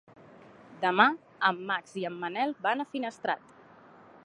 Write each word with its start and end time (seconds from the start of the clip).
Demà 0.85 1.05
en 1.51 1.59
Max 1.69 1.95
i 2.03 2.07
en 2.11 2.17
Manel 2.25 2.57
van 2.67 2.81
a 2.81 2.89
Finestrat. 2.95 3.57